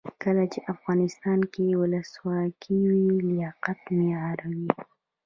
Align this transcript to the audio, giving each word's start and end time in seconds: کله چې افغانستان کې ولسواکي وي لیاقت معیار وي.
کله 0.23 0.43
چې 0.53 0.59
افغانستان 0.73 1.39
کې 1.53 1.77
ولسواکي 1.81 2.77
وي 2.91 3.07
لیاقت 3.29 3.79
معیار 3.95 4.39
وي. 4.55 4.69